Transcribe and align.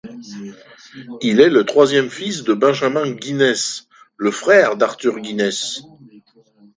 Il 1.21 1.39
est 1.39 1.51
le 1.51 1.63
troisième 1.63 2.09
fils 2.09 2.41
de 2.43 2.55
Benjamin 2.55 3.11
Guinness 3.11 3.83
et 3.83 3.85
le 4.17 4.31
frère 4.31 4.75
d'Arthur 4.75 5.19
Guinness. 5.19 5.83